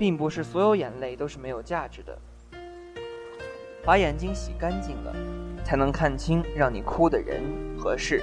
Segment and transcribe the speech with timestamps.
[0.00, 2.18] 并不是所有眼泪都是没有价值的。
[3.84, 5.14] 把眼睛洗干净了，
[5.62, 7.42] 才能看清让你哭的人
[7.78, 8.22] 和事。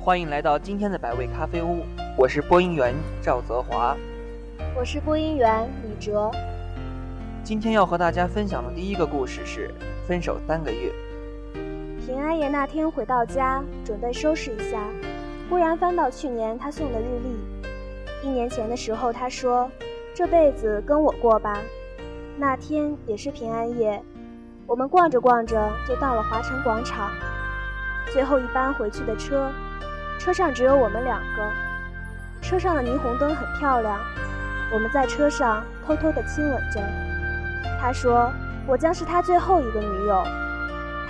[0.00, 1.84] 欢迎来到今天的百味咖啡屋，
[2.16, 3.94] 我是播音员赵泽华，
[4.74, 6.30] 我是播音员李哲。
[7.44, 9.70] 今天要和大家分享的第一个故事是
[10.08, 10.90] 分手三个月。
[12.06, 14.82] 平安夜那天回到家，准备收拾一下，
[15.50, 18.26] 忽然翻到去年他送的日历。
[18.26, 19.70] 一年前的时候，他说
[20.14, 21.58] ：“这辈子跟我过吧。”
[22.38, 24.02] 那天也是平安夜，
[24.66, 27.10] 我们逛着逛着就到了华城广场，
[28.10, 29.50] 最后一班回去的车，
[30.18, 31.50] 车上只有我们两个，
[32.40, 34.00] 车上的霓虹灯很漂亮，
[34.72, 36.80] 我们在车上偷偷的亲吻着。
[37.78, 38.32] 他说
[38.66, 40.24] 我将是他最后一个女友，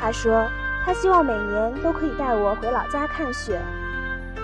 [0.00, 0.44] 他说
[0.84, 3.60] 他希望每年都可以带我回老家看雪，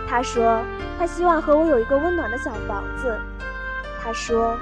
[0.08, 0.62] 他说
[0.96, 3.18] 他希望和我有一个温暖的小房子，
[4.08, 4.56] 他说。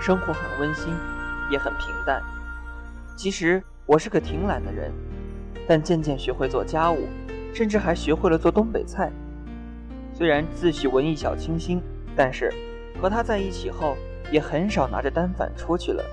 [0.00, 0.94] 生活很温馨，
[1.50, 2.22] 也很平淡。
[3.16, 4.92] 其实我是个挺懒的人，
[5.66, 7.08] 但渐渐学会做家务，
[7.52, 9.10] 甚至还学会了做东北菜。
[10.14, 11.82] 虽然自诩文艺小清新，
[12.14, 12.48] 但是
[13.02, 13.96] 和他在一起后，
[14.30, 16.04] 也很少拿着单反出去了，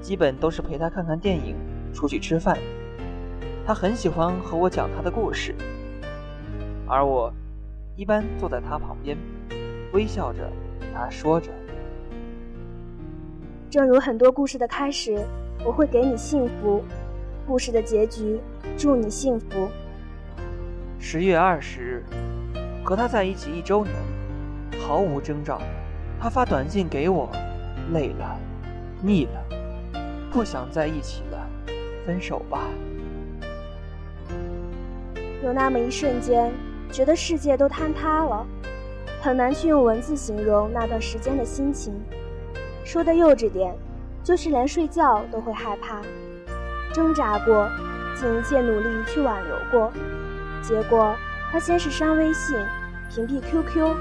[0.00, 1.54] 基本都是陪他看看电影，
[1.94, 2.58] 出去吃饭。
[3.64, 5.54] 他很喜欢和我讲他的故事，
[6.88, 7.32] 而我
[7.94, 9.16] 一般坐在他旁边，
[9.92, 10.50] 微笑着
[10.80, 11.50] 与他说着。
[13.70, 15.18] 正如很多故事的开始，
[15.64, 16.82] 我会给你幸福；
[17.46, 18.40] 故事的结局，
[18.76, 19.68] 祝你幸福。
[20.98, 22.04] 十月二十日，
[22.84, 23.94] 和他在一起一周年，
[24.80, 25.60] 毫无征兆，
[26.20, 27.30] 他发短信给我，
[27.92, 28.40] 累了，
[29.02, 29.44] 腻了，
[30.32, 31.50] 不想在一起了，
[32.06, 32.62] 分手吧。
[35.44, 36.50] 有那么一瞬间，
[36.90, 38.46] 觉得世界都坍塌了，
[39.20, 41.92] 很难去用文字形容那段时间的心情。
[42.84, 43.74] 说的幼稚点，
[44.22, 46.00] 就是连睡觉都会害怕，
[46.92, 47.68] 挣扎过，
[48.14, 49.92] 尽一切努力去挽留过，
[50.62, 51.14] 结果
[51.50, 52.56] 他先是删微信，
[53.10, 53.94] 屏蔽 QQ，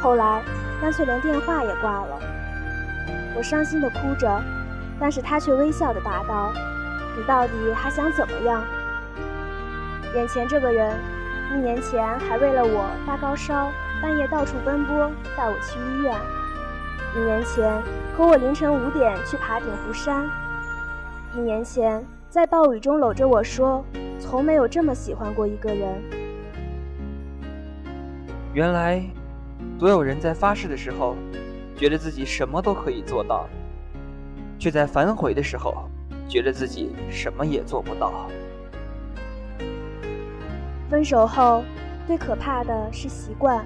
[0.00, 0.42] 后来
[0.80, 2.18] 干脆连电话也挂了。
[3.36, 4.42] 我伤心的哭着，
[4.98, 6.52] 但是他却微笑的答道
[7.16, 8.64] ：“你到底还想怎么样？”
[10.16, 10.98] 眼前这个人，
[11.54, 13.70] 一年前还为了我发高烧，
[14.00, 16.14] 半夜到处奔波，带我去医院。
[17.16, 17.82] 一年前
[18.16, 20.28] 和我凌晨五点去爬鼎湖山，
[21.34, 23.84] 一年前在暴雨中搂着我说，
[24.20, 26.00] 从没有这么喜欢过一个人。
[28.54, 29.02] 原来，
[29.80, 31.16] 所有人在发誓的时候，
[31.76, 33.48] 觉得自己什么都可以做到，
[34.60, 35.88] 却在反悔的时候，
[36.28, 38.28] 觉得自己什么也做不到。
[40.88, 41.64] 分手后，
[42.06, 43.64] 最可怕的是习惯。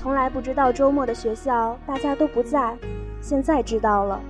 [0.00, 2.76] 从来不知道周末的学校大家都不在，
[3.20, 4.20] 现在知道了。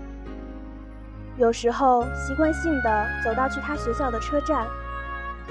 [1.36, 4.66] 有时候习惯性的走到去他学校的车站，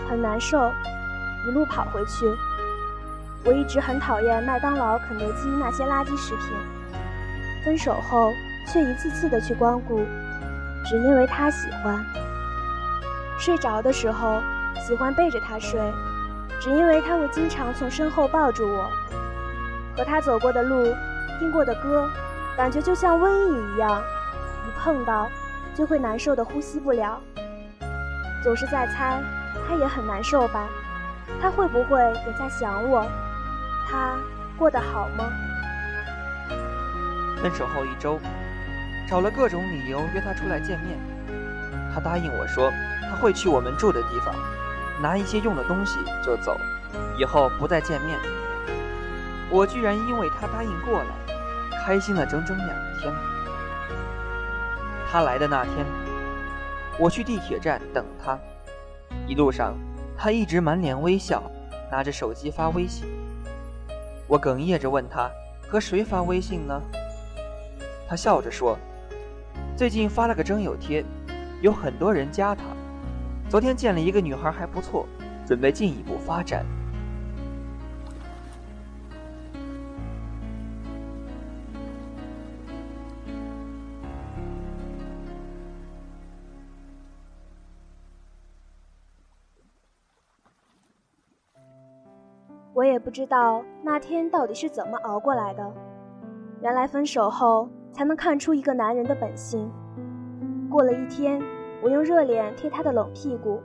[0.09, 0.57] 很难受，
[1.47, 2.25] 一路跑回去。
[3.45, 6.47] 我一直很讨厌麦当劳、肯德基那些垃圾食品，
[7.63, 8.33] 分手后
[8.65, 10.03] 却一次次的去光顾，
[10.83, 12.03] 只因为他喜欢。
[13.37, 14.41] 睡着的时候
[14.79, 15.79] 喜欢背着他睡，
[16.59, 18.89] 只因为他会经常从身后抱住我。
[19.97, 20.95] 和他走过的路，
[21.39, 22.07] 听过的歌，
[22.55, 23.99] 感觉就像瘟疫一样，
[24.67, 25.27] 一碰到
[25.73, 27.19] 就会难受的呼吸不了。
[28.43, 29.19] 总是在猜，
[29.67, 30.67] 他也很难受吧？
[31.41, 33.03] 他会不会也在想我？
[33.89, 34.15] 他
[34.55, 35.25] 过得好吗？
[37.41, 38.19] 分手后一周，
[39.09, 40.97] 找了各种理由约他出来见面。
[41.91, 42.71] 他答应我说
[43.09, 44.35] 他会去我们住的地方，
[45.01, 46.55] 拿一些用的东西就走，
[47.17, 48.19] 以后不再见面。
[49.49, 53.13] 我居然因为他答应过来，开心了整整两天。
[55.09, 55.85] 他来的那天，
[56.99, 58.37] 我去地铁站等他，
[59.25, 59.73] 一路上
[60.17, 61.41] 他一直满脸微笑，
[61.89, 63.07] 拿着手机发微信。
[64.27, 65.29] 我哽咽着问他
[65.69, 66.81] 和谁发微信呢？
[68.09, 68.77] 他笑着说
[69.77, 71.05] ：“最近发了个征友贴，
[71.61, 72.63] 有很多人加他。
[73.47, 75.07] 昨天见了一个女孩还不错，
[75.45, 76.65] 准备进一步发展。”
[92.77, 95.67] 我也不知道那天到底是怎么熬过来的。
[96.61, 99.67] 原来分手后才能看出一个男人的本性。
[100.69, 101.41] 过了一天，
[101.81, 103.59] 我用热脸贴他的冷屁股，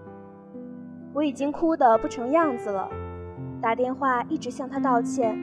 [1.12, 2.88] 我已经哭得不成样子了，
[3.60, 5.38] 打电话一直向他道歉。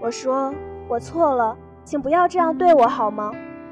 [0.00, 0.52] 我说
[0.88, 3.30] 我错了，请不要这样对我好吗？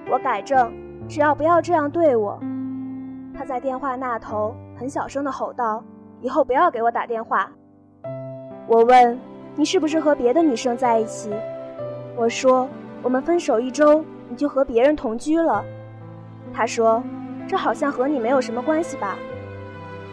[0.09, 0.73] 我改正，
[1.09, 2.39] 只要不要这样对我。
[3.35, 5.83] 他在电话那头很小声的吼道
[6.23, 7.51] ：“以后不要给我打电话。”
[8.67, 9.19] 我问
[9.55, 11.31] ：“你是不是和别的女生在一起？”
[12.17, 12.69] 我说
[13.03, 15.65] ：“我们分手一周，你就和别人同居了。”
[16.53, 17.03] 他说
[17.47, 19.17] ：“这好像和你没有什么关系吧？”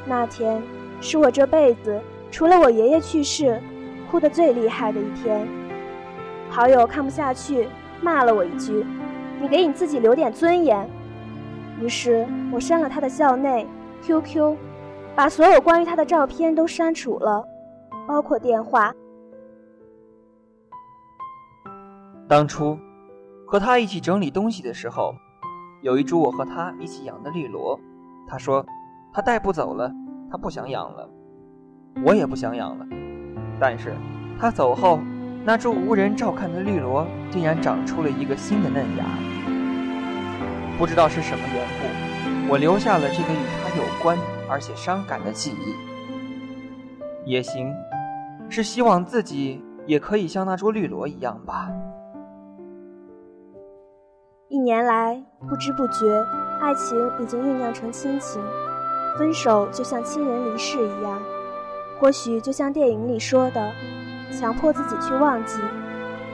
[0.05, 0.61] 那天
[1.01, 3.61] 是我这辈子除了我爷爷去世，
[4.11, 5.47] 哭得最厉害的一天。
[6.49, 7.67] 好友看不下去。
[8.01, 8.85] 骂了我一句
[9.39, 10.85] ：“你给你自己留点尊严。”
[11.79, 13.65] 于是我删了他的校内
[14.01, 14.57] QQ，
[15.15, 17.47] 把所有关于他的照片都删除了，
[18.07, 18.93] 包括电话。
[22.27, 22.77] 当初
[23.45, 25.13] 和他一起整理东西的时候，
[25.81, 27.79] 有一株我和他一起养的绿萝，
[28.27, 28.65] 他说
[29.13, 29.91] 他带不走了，
[30.31, 31.09] 他不想养了，
[32.05, 32.85] 我也不想养了。
[33.59, 33.93] 但是
[34.39, 34.99] 他走后。
[35.45, 39.03] 那株无人照看的绿萝，竟然长出了一个新的嫩芽。
[40.77, 44.17] 不知道是什么缘故，我留下了这个与他有关
[44.49, 45.75] 而且伤感的记忆。
[47.29, 47.73] 也行，
[48.53, 51.71] 是希望自己也可以像那株绿萝一样吧。
[54.47, 55.19] 一年来，
[55.49, 56.23] 不知不觉，
[56.61, 58.39] 爱情已经酝酿成亲情。
[59.17, 61.19] 分手就像亲人离世一样，
[61.99, 63.71] 或许就像电影里说的。
[64.31, 65.59] 强迫自己去忘记，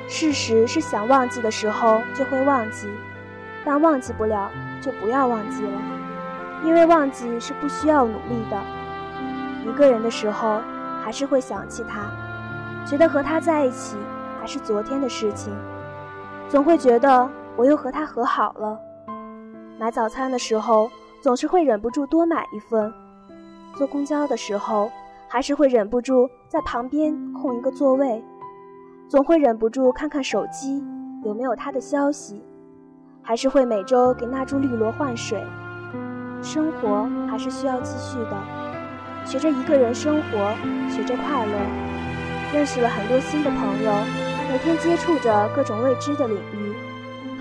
[0.10, 2.90] 事实是想忘记的时候就会忘记，
[3.64, 4.52] 但忘记不了
[4.82, 5.82] 就不要忘记了，
[6.66, 8.62] 因为忘记是不需要努力的。
[9.66, 10.62] 一个人的时候
[11.04, 12.12] 还是会想起他，
[12.86, 13.98] 觉得和他在一起
[14.40, 15.54] 还是昨天的事情，
[16.48, 18.80] 总会觉得我又和他和好了。
[19.80, 20.90] 买早餐的时候
[21.22, 22.94] 总是会忍不住多买一份，
[23.76, 24.92] 坐公交的时候。
[25.32, 28.26] 还是会忍不住在旁边空一个座位，
[29.08, 30.84] 总会忍不住看看手机
[31.24, 32.44] 有没有他的消息，
[33.22, 35.46] 还是会每周给那株绿萝换水。
[36.42, 38.36] 生活还是需要继续的，
[39.26, 40.54] 学着一个人生活，
[40.90, 41.54] 学着快乐，
[42.54, 43.94] 认识了很多新的朋友，
[44.52, 46.74] 每天接触着各种未知的领域。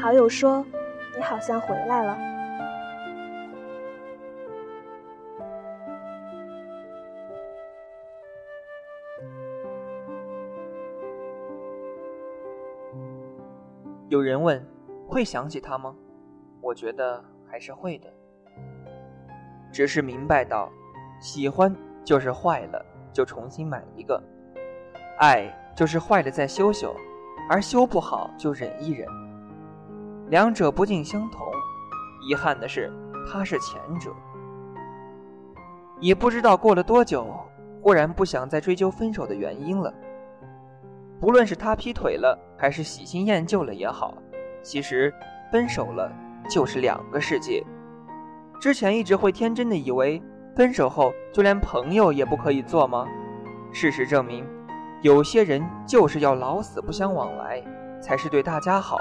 [0.00, 0.64] 好友说
[1.16, 2.18] ：“你好像回来了。”
[14.08, 14.64] 有人问
[15.08, 15.94] ：“会想起他吗？”
[16.60, 18.12] 我觉得还是会的，
[19.72, 20.70] 只是明白到，
[21.20, 21.74] 喜欢
[22.04, 24.22] 就是坏了就重新买一个，
[25.18, 26.94] 爱就是坏了再修修，
[27.48, 29.06] 而修不好就忍一忍。
[30.28, 31.40] 两者不尽相同，
[32.28, 32.92] 遗憾的是
[33.30, 34.10] 他是前者。
[36.00, 37.26] 也不知道过了多久，
[37.82, 39.92] 忽然不想再追究分手的原因了。
[41.20, 44.14] 不论是他劈腿了，还是喜新厌旧了也好，
[44.62, 45.12] 其实
[45.50, 46.12] 分手了
[46.48, 47.64] 就是两个世界。
[48.60, 50.22] 之前一直会天真的以为，
[50.58, 53.06] 分手后就连朋友也不可以做吗？
[53.70, 54.44] 事实证明，
[55.02, 57.62] 有些人就是要老死不相往来，
[58.00, 58.98] 才是对大家好。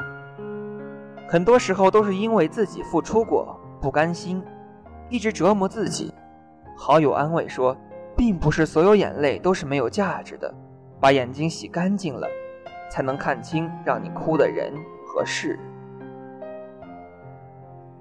[1.28, 4.40] 很多时候都是因为自己付出过，不甘心，
[5.10, 6.14] 一直折磨自己。
[6.76, 7.76] 好友安慰说，
[8.16, 10.54] 并不是所有眼泪都是没有价值的。
[11.00, 12.28] 把眼睛洗干净了，
[12.88, 14.72] 才能看清让你哭的人
[15.08, 15.58] 和事。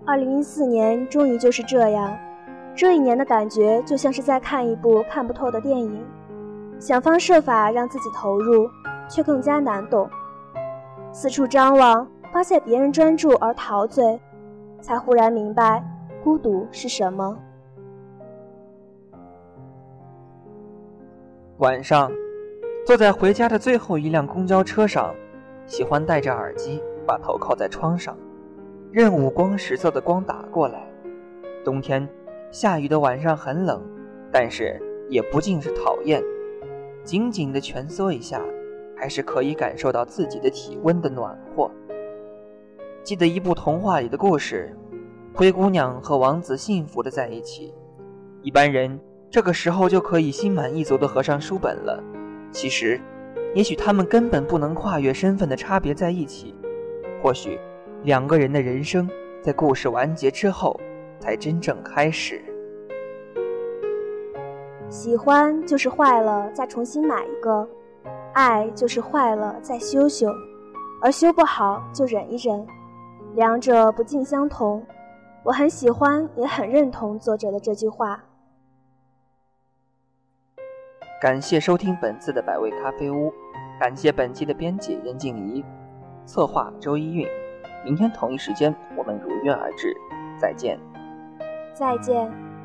[0.05, 2.15] 二零一四年终于就是这样，
[2.77, 6.05] 这一年的感觉就像是在看一部看不透的电影，
[6.79, 8.69] 想方设法让自己投入，
[9.09, 10.07] 却更加难懂。
[11.11, 14.21] 四处张望，发现别人专注而陶醉，
[14.83, 15.83] 才忽然明白
[16.23, 17.37] 孤独是什么。
[21.59, 22.13] 晚上。
[22.85, 25.13] 坐在回家的最后一辆公交车上，
[25.67, 28.17] 喜欢戴着耳机，把头靠在窗上，
[28.93, 30.87] 任五光十色的光打过来。
[31.65, 32.09] 冬天，
[32.51, 33.83] 下雨的晚上很冷，
[34.33, 36.23] 但是也不尽是讨厌。
[37.05, 38.43] 紧紧的蜷缩一下，
[38.97, 41.71] 还是可以感受到自己的体温的暖和。
[43.03, 44.75] 记得一部童话里的故事，
[45.33, 47.73] 灰姑娘和王子幸福的在一起。
[48.43, 48.99] 一般人
[49.31, 52.03] 这个时候就可以心满意足的合上书本了。
[52.51, 53.01] 其实，
[53.55, 56.55] 也许他们根本不能跨越身份的差别在一起。
[57.23, 57.59] 或许，
[58.03, 59.09] 两个人的人生
[59.41, 60.81] 在故事完结之后
[61.19, 62.43] 才真正开始。
[64.89, 67.69] 喜欢就是坏了再重新买一个，
[68.35, 70.31] 爱就是坏了再修修，
[71.03, 72.67] 而修不好就忍一忍。
[73.35, 74.85] 两者不尽相同。
[75.43, 78.23] 我很喜欢，也很认同作者的这句话。
[81.21, 83.33] 感谢收听本次的百味咖啡屋，
[83.81, 85.65] 感谢本期的编辑任静怡。
[86.25, 87.27] 策划周一韵。
[87.85, 89.95] 明天同一时间，我们如约而至。
[90.39, 90.79] 再见。
[91.77, 92.56] 再见。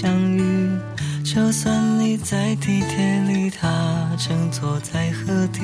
[0.00, 0.70] 相遇。
[1.22, 5.60] 就算你在地铁里，他正坐在河堤，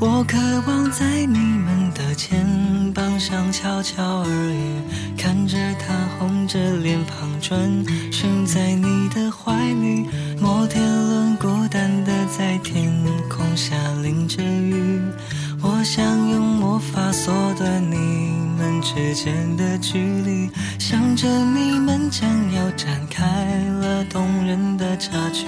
[0.00, 0.36] 我渴
[0.66, 2.44] 望在你们的肩
[2.92, 4.82] 膀上悄悄耳语，
[5.16, 7.58] 看着他红着脸庞转
[8.10, 10.08] 身在你的怀里，
[10.40, 12.92] 摩天轮孤单的在天
[13.30, 15.00] 空下淋着雨，
[15.86, 17.96] 想用魔法缩短你。
[18.56, 23.22] 们之间的距离，想着你们将要展开
[23.80, 25.46] 了动人的插曲，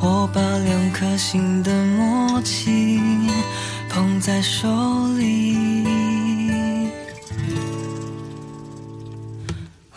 [0.00, 2.98] 我把两颗心的默契
[3.90, 4.68] 捧在手
[5.18, 5.86] 里。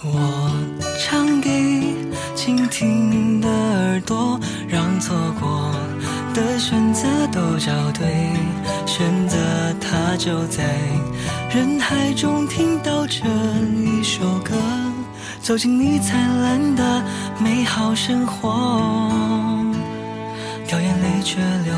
[0.03, 0.51] 我
[0.99, 1.95] 唱给
[2.35, 5.73] 倾听的耳朵，让错过
[6.33, 8.29] 的选择都找对，
[10.23, 10.63] 就在。
[11.49, 13.25] 人海中听到这
[13.73, 14.53] 一首歌，
[15.41, 17.03] 走进你灿烂的
[17.39, 19.09] 美好生活，
[20.67, 21.73] 掉眼泪却流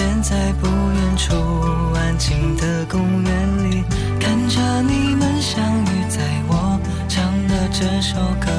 [0.00, 1.00] 现在不远。
[1.18, 1.34] 处
[1.94, 3.84] 安静的公园里，
[4.18, 8.49] 看着你们相遇，在我唱的这首歌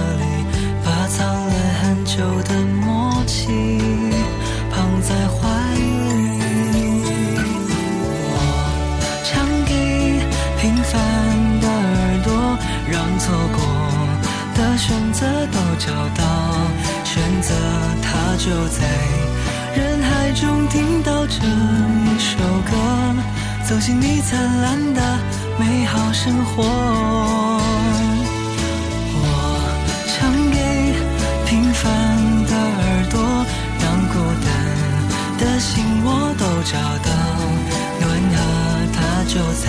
[23.81, 25.01] 走进你灿烂的
[25.57, 26.61] 美好生活。
[29.15, 29.19] 我
[30.05, 30.57] 唱给
[31.47, 31.83] 平凡
[32.45, 33.19] 的耳朵，
[33.81, 34.13] 让孤
[34.45, 34.47] 单
[35.39, 36.07] 的心我
[36.37, 37.09] 都找到
[38.01, 38.37] 暖和，
[38.93, 39.65] 它就在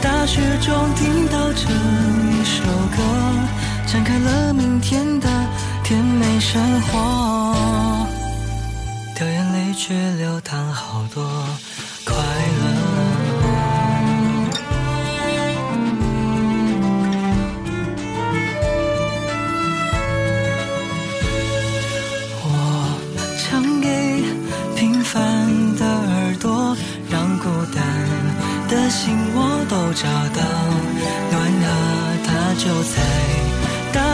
[0.00, 2.64] 大雪中听到这一首
[2.96, 2.98] 歌，
[3.86, 5.28] 展开了明天的
[5.84, 7.54] 甜美生活。
[9.14, 11.22] 掉眼泪，却流淌好多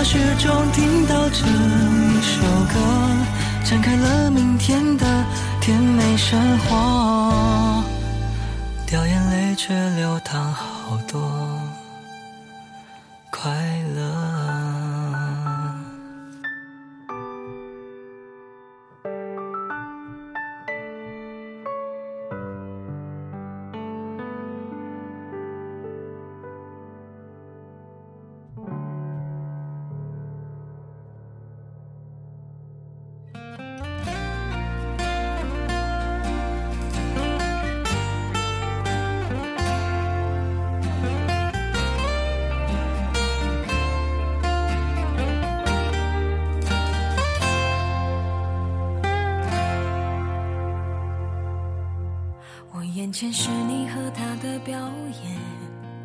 [0.06, 2.40] 雪中听到这一首
[2.72, 2.75] 歌。
[3.64, 5.04] 展开了明天的
[5.60, 7.82] 甜美生活，
[8.86, 11.20] 掉眼泪却流淌好多
[13.30, 13.50] 快
[53.18, 54.78] 前是你和他的表
[55.25, 55.35] 演，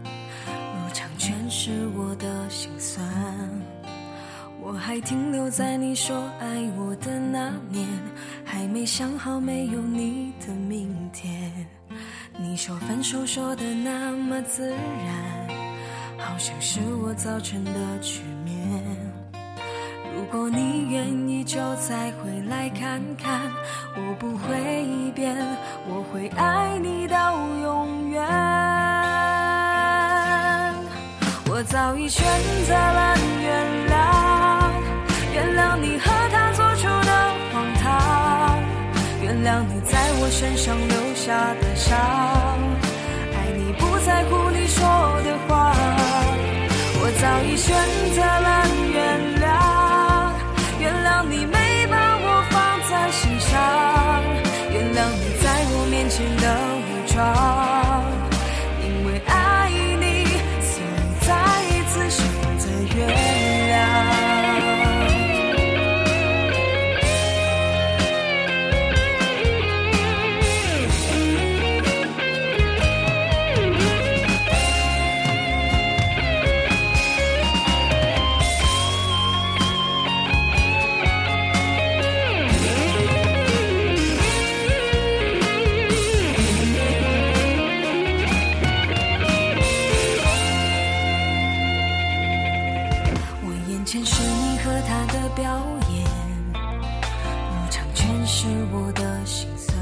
[0.05, 3.05] 入场全是我的心酸。
[4.61, 7.85] 我还停留在你说爱我的那年，
[8.45, 11.51] 还没想好没有你的明天。
[12.39, 15.49] 你说分手说的那么自然，
[16.17, 18.21] 好像是我造成的局。
[20.31, 23.51] 果你愿意，就再回来看看，
[23.97, 25.35] 我不会变，
[25.89, 28.23] 我会爱你到永远。
[31.49, 32.25] 我早已选
[32.65, 33.51] 择了原
[33.89, 34.71] 谅，
[35.33, 37.11] 原谅你和他做出的
[37.51, 38.57] 荒唐，
[39.21, 41.99] 原谅你在我身上留下的伤，
[43.35, 44.79] 爱你不在乎你说
[45.25, 45.75] 的话，
[47.03, 47.75] 我早已选
[48.15, 48.21] 择
[95.41, 95.49] 表
[95.89, 96.05] 演，
[96.53, 99.75] 入场全是我的心酸。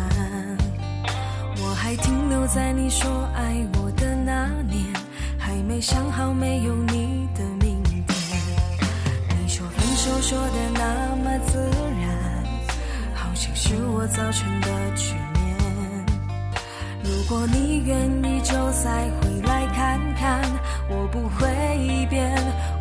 [1.62, 4.86] 我还停留在你说爱我的那年，
[5.38, 8.00] 还没想好没有你的明天。
[9.38, 11.60] 你说分手说的那么自
[12.00, 12.18] 然，
[13.14, 15.46] 好像是我造成的局面。
[17.04, 20.42] 如果你愿意，就再回来看看，
[20.88, 22.34] 我不会变，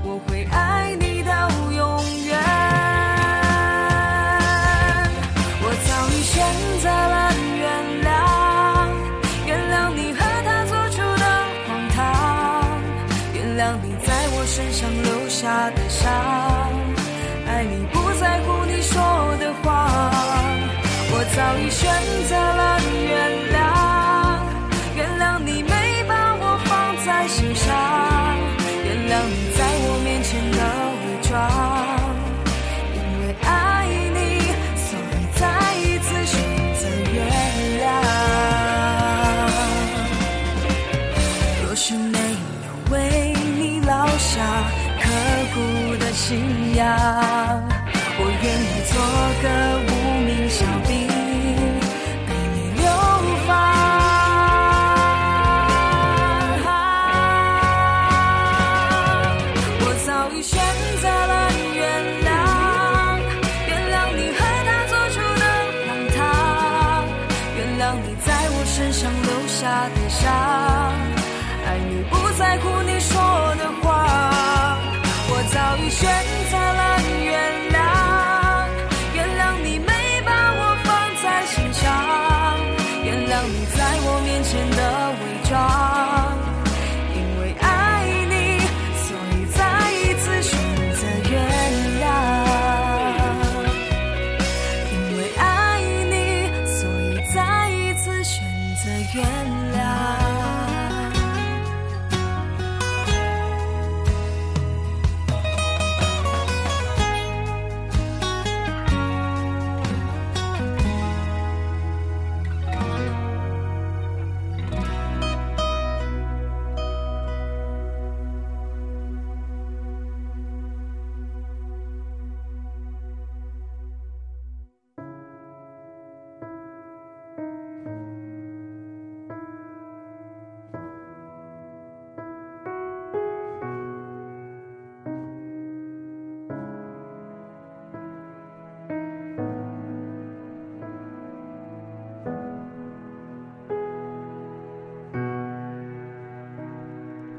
[0.05, 1.49] 我会爱你到
[13.83, 16.09] 你在我身上留下的伤，
[17.47, 19.03] 爱你不在乎你说
[19.39, 19.91] 的话，
[21.11, 21.93] 我早已选
[22.29, 22.35] 择
[46.89, 47.38] 信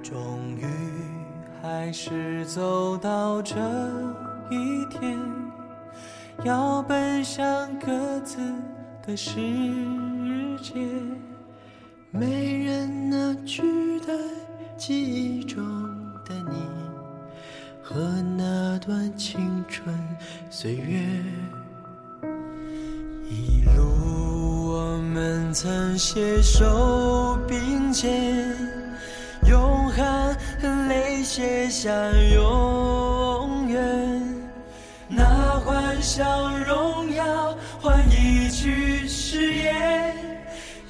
[0.04, 0.66] 终于
[1.62, 3.56] 还是走到这
[4.50, 5.18] 一天，
[6.44, 8.38] 要奔向各自
[9.06, 9.36] 的世
[10.62, 10.74] 界。
[12.12, 13.62] 没人能取
[14.00, 14.08] 代
[14.76, 15.64] 记忆中
[16.26, 16.58] 的你
[17.84, 18.00] 和
[18.36, 19.96] 那段青春
[20.50, 21.00] 岁月。
[23.30, 28.56] 一路我们曾携手并肩，
[29.90, 30.38] 用汗
[30.88, 31.90] 泪写下
[32.34, 33.80] 永远。
[35.08, 40.16] 那欢笑荣耀换一句誓言，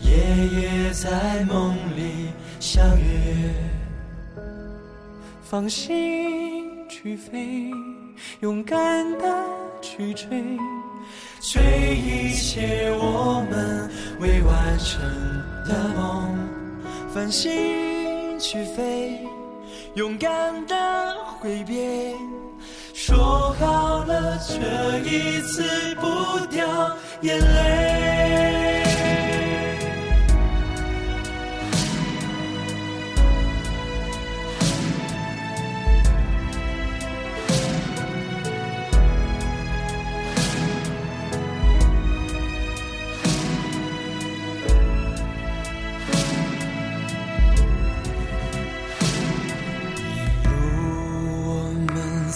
[0.02, 0.12] 夜
[0.48, 3.54] 夜在梦里相约。
[5.44, 7.72] 放心去飞，
[8.42, 9.46] 勇敢的
[9.82, 10.28] 去追，
[11.40, 15.02] 追一切我们未完成
[15.66, 16.38] 的梦。
[17.14, 17.89] 繁星
[18.40, 19.20] 去飞，
[19.96, 22.16] 勇敢的挥别。
[22.94, 28.79] 说好了，这一次不掉眼泪。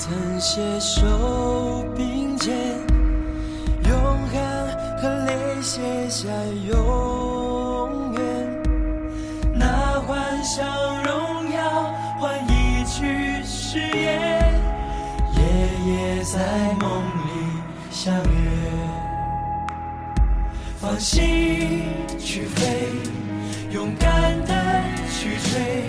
[0.06, 1.02] 曾携手
[1.96, 2.54] 并肩，
[3.88, 3.94] 用
[4.28, 4.68] 汗
[5.02, 6.28] 和泪写下
[6.68, 8.22] 永远。
[9.56, 10.62] 那欢笑
[11.06, 14.54] 荣耀换一句誓言，
[15.38, 15.42] 夜
[15.88, 18.28] 夜在梦里相约。
[20.82, 21.80] 放心
[22.20, 22.90] 去飞，
[23.72, 24.84] 勇敢的
[25.18, 25.38] 去。
[25.50, 25.83] 追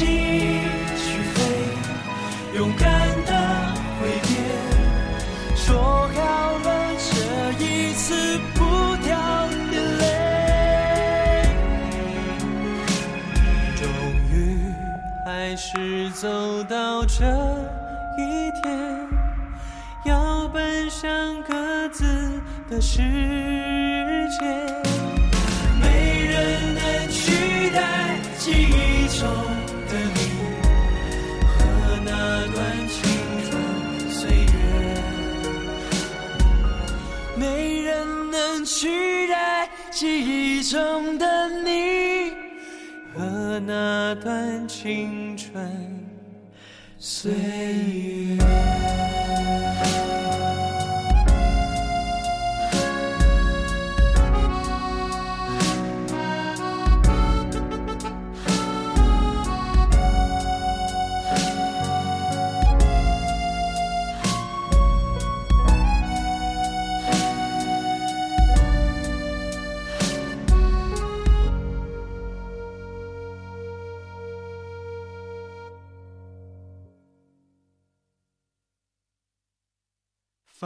[0.00, 0.08] 放心
[0.96, 1.36] 去飞，
[2.56, 2.88] 勇敢
[3.26, 3.32] 的
[4.00, 4.30] 挥别。
[5.54, 6.18] 说好
[6.58, 7.12] 了，这
[7.62, 8.58] 一次不
[9.04, 9.10] 掉
[9.70, 10.02] 眼泪。
[13.76, 13.84] 终
[14.32, 14.72] 于
[15.26, 17.26] 还是走到这
[18.16, 19.06] 一天，
[20.06, 23.02] 要奔向各自的世
[24.40, 24.46] 界。
[25.78, 29.28] 没人能取代记忆中
[38.80, 40.06] 取代记
[40.58, 42.32] 忆中的你
[43.12, 45.70] 和那段青春
[46.98, 47.30] 岁
[48.38, 48.69] 月。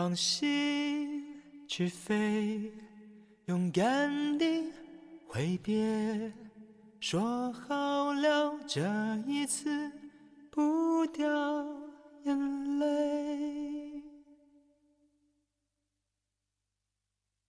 [0.05, 1.25] 放心
[1.67, 2.71] 去飞，
[3.47, 4.71] 勇敢地
[5.27, 6.31] 挥别，
[7.01, 8.83] 说好了这
[9.27, 9.91] 一次
[10.51, 11.27] 不掉
[12.25, 13.84] 眼泪。